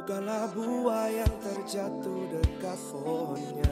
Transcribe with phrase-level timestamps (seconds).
[0.00, 3.68] Bukanlah buah yang terjatuh dekat pohonnya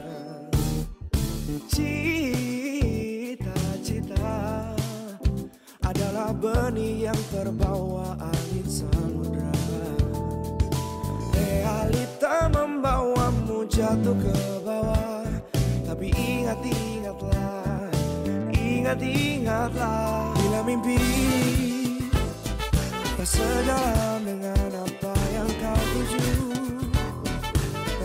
[1.65, 3.49] Cita-cita
[5.81, 9.49] adalah benih yang terbawa angin samudra.
[11.33, 15.25] Realita membawamu jatuh ke bawah.
[15.81, 17.89] Tapi ingat-ingatlah,
[18.53, 20.29] ingat-ingatlah.
[20.37, 21.01] Bila mimpi
[23.17, 24.58] tak sejalan dengan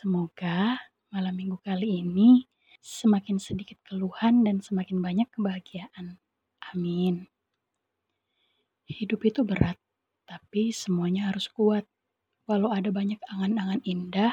[0.00, 0.80] Semoga
[1.12, 2.48] malam minggu kali ini
[2.80, 6.16] semakin sedikit keluhan dan semakin banyak kebahagiaan.
[6.72, 7.28] Amin.
[8.88, 9.76] Hidup itu berat,
[10.24, 11.84] tapi semuanya harus kuat.
[12.48, 14.32] Walau ada banyak angan-angan indah,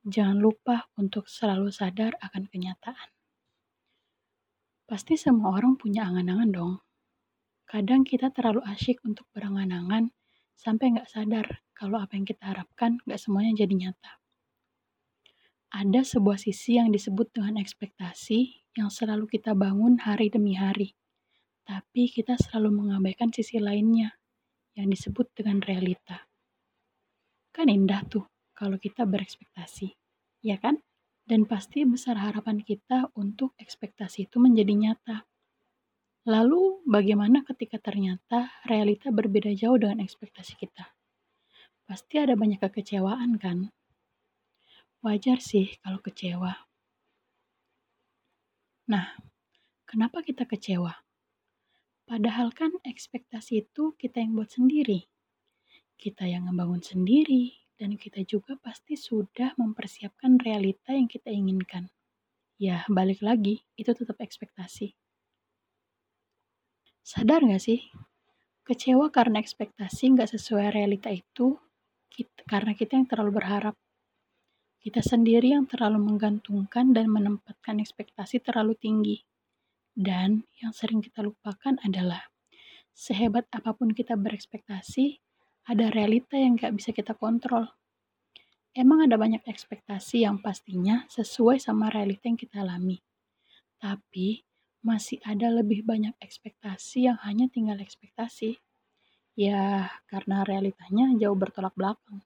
[0.00, 3.12] jangan lupa untuk selalu sadar akan kenyataan.
[4.88, 6.74] Pasti semua orang punya angan-angan dong.
[7.68, 10.08] Kadang kita terlalu asyik untuk berangan-angan
[10.56, 14.24] sampai nggak sadar kalau apa yang kita harapkan nggak semuanya jadi nyata.
[15.74, 20.94] Ada sebuah sisi yang disebut dengan ekspektasi yang selalu kita bangun hari demi hari.
[21.66, 24.14] Tapi kita selalu mengabaikan sisi lainnya
[24.78, 26.30] yang disebut dengan realita.
[27.50, 29.96] Kan indah tuh kalau kita berekspektasi,
[30.44, 30.78] ya kan?
[31.26, 35.26] Dan pasti besar harapan kita untuk ekspektasi itu menjadi nyata.
[36.30, 40.94] Lalu bagaimana ketika ternyata realita berbeda jauh dengan ekspektasi kita?
[41.82, 43.74] Pasti ada banyak kekecewaan kan?
[45.04, 46.56] Wajar sih kalau kecewa.
[48.88, 49.18] Nah,
[49.84, 50.94] kenapa kita kecewa?
[52.06, 55.10] Padahal kan ekspektasi itu kita yang buat sendiri.
[55.98, 61.92] Kita yang ngebangun sendiri, dan kita juga pasti sudah mempersiapkan realita yang kita inginkan.
[62.56, 64.96] Ya, balik lagi, itu tetap ekspektasi.
[67.04, 67.80] Sadar gak sih?
[68.66, 71.54] Kecewa karena ekspektasi nggak sesuai realita itu
[72.10, 73.76] kita, karena kita yang terlalu berharap.
[74.86, 79.18] Kita sendiri yang terlalu menggantungkan dan menempatkan ekspektasi terlalu tinggi.
[79.90, 82.30] Dan yang sering kita lupakan adalah
[82.94, 85.18] sehebat apa pun kita berekspektasi,
[85.66, 87.66] ada realita yang nggak bisa kita kontrol.
[88.78, 93.02] Emang ada banyak ekspektasi yang pastinya sesuai sama realita yang kita alami.
[93.82, 94.46] Tapi
[94.86, 98.62] masih ada lebih banyak ekspektasi yang hanya tinggal ekspektasi.
[99.34, 102.22] Ya, karena realitanya jauh bertolak belakang.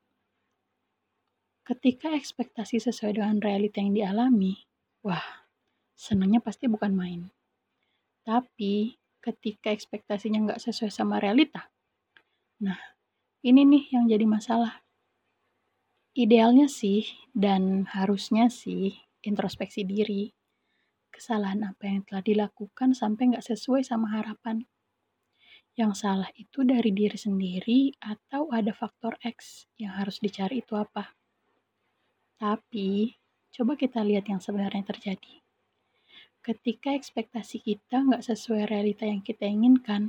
[1.71, 4.59] Ketika ekspektasi sesuai dengan realita yang dialami,
[5.07, 5.23] wah,
[5.95, 7.31] senangnya pasti bukan main.
[8.27, 11.71] Tapi, ketika ekspektasinya nggak sesuai sama realita,
[12.59, 12.75] nah,
[13.47, 14.83] ini nih yang jadi masalah.
[16.11, 17.07] Idealnya sih,
[17.39, 20.35] dan harusnya sih, introspeksi diri
[21.15, 24.67] kesalahan apa yang telah dilakukan sampai nggak sesuai sama harapan.
[25.79, 31.20] Yang salah itu dari diri sendiri atau ada faktor X yang harus dicari itu apa.
[32.41, 33.21] Tapi,
[33.53, 35.45] coba kita lihat yang sebenarnya terjadi.
[36.41, 40.09] Ketika ekspektasi kita nggak sesuai realita yang kita inginkan,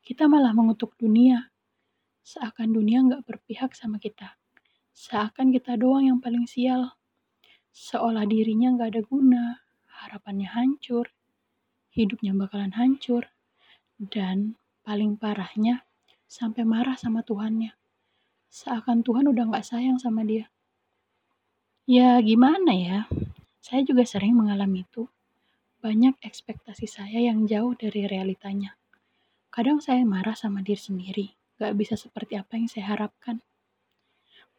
[0.00, 1.52] kita malah mengutuk dunia.
[2.24, 4.40] Seakan dunia nggak berpihak sama kita.
[4.96, 6.96] Seakan kita doang yang paling sial.
[7.68, 9.44] Seolah dirinya nggak ada guna,
[10.00, 11.12] harapannya hancur,
[11.92, 13.28] hidupnya bakalan hancur,
[14.00, 15.84] dan paling parahnya
[16.24, 17.76] sampai marah sama Tuhannya.
[18.48, 20.53] Seakan Tuhan udah gak sayang sama dia.
[21.84, 23.04] Ya gimana ya,
[23.60, 25.04] saya juga sering mengalami itu.
[25.84, 28.72] Banyak ekspektasi saya yang jauh dari realitanya.
[29.52, 31.26] Kadang saya marah sama diri sendiri,
[31.60, 33.44] gak bisa seperti apa yang saya harapkan.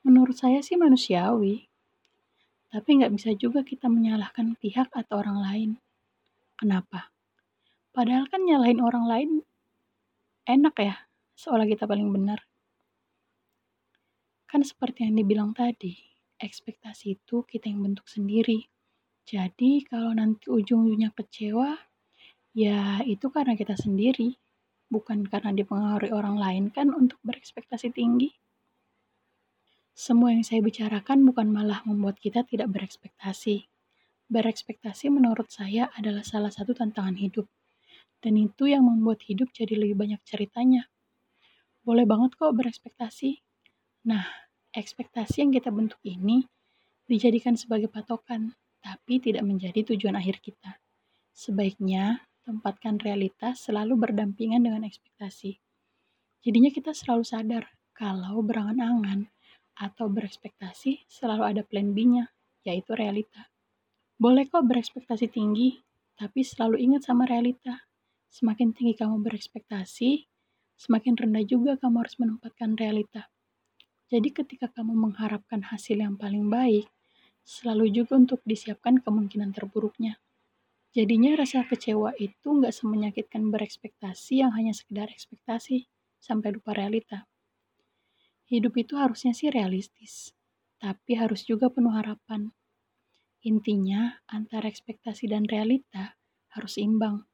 [0.06, 1.66] Menurut saya sih manusiawi,
[2.69, 5.72] tapi nggak bisa juga kita menyalahkan pihak atau orang lain.
[6.62, 7.10] Kenapa?
[7.89, 9.30] Padahal kan nyalahin orang lain
[10.45, 10.95] enak ya,
[11.33, 12.45] seolah kita paling benar.
[14.45, 18.68] Kan seperti yang dibilang tadi, ekspektasi itu kita yang bentuk sendiri.
[19.26, 21.74] Jadi kalau nanti ujung-ujungnya kecewa,
[22.54, 24.38] ya itu karena kita sendiri,
[24.88, 28.30] bukan karena dipengaruhi orang lain kan untuk berekspektasi tinggi.
[29.96, 33.66] Semua yang saya bicarakan bukan malah membuat kita tidak berekspektasi.
[34.28, 37.48] Berekspektasi menurut saya adalah salah satu tantangan hidup.
[38.20, 40.92] Dan itu yang membuat hidup jadi lebih banyak ceritanya.
[41.86, 43.40] Boleh banget kok berekspektasi.
[44.10, 44.45] Nah,
[44.75, 46.44] ekspektasi yang kita bentuk ini
[47.07, 48.51] dijadikan sebagai patokan,
[48.83, 50.77] tapi tidak menjadi tujuan akhir kita.
[51.31, 55.57] Sebaiknya tempatkan realitas selalu berdampingan dengan ekspektasi.
[56.45, 59.31] Jadinya kita selalu sadar kalau berangan-angan
[59.75, 62.30] atau berekspektasi selalu ada plan B-nya,
[62.68, 63.50] yaitu realita.
[64.16, 65.81] Boleh kok berekspektasi tinggi,
[66.16, 67.83] tapi selalu ingat sama realita.
[68.31, 70.27] Semakin tinggi kamu berekspektasi,
[70.80, 73.27] semakin rendah juga kamu harus menempatkan realita.
[74.12, 76.86] Jadi ketika kamu mengharapkan hasil yang paling baik,
[77.46, 80.18] selalu juga untuk disiapkan kemungkinan terburuknya.
[80.98, 85.78] Jadinya rasa kecewa itu nggak semenyakitkan berekspektasi yang hanya sekedar ekspektasi
[86.22, 87.28] sampai lupa realita.
[88.46, 90.34] Hidup itu harusnya sih realistis,
[90.78, 92.54] tapi harus juga penuh harapan.
[93.46, 96.18] Intinya, antara ekspektasi dan realita
[96.54, 97.25] harus imbang.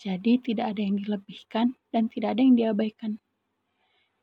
[0.00, 3.12] Jadi tidak ada yang dilebihkan dan tidak ada yang diabaikan.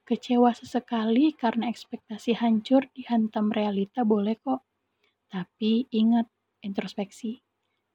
[0.04, 4.68] Kecewa sesekali karena ekspektasi hancur dihantam realita boleh kok.
[5.32, 6.28] Tapi ingat
[6.60, 7.40] introspeksi,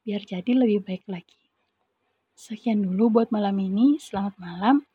[0.01, 1.39] biar jadi lebih baik lagi.
[2.33, 4.89] Sekian dulu buat malam ini, selamat malam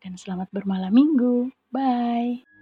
[0.00, 1.52] dan selamat bermalam minggu.
[1.68, 2.53] Bye.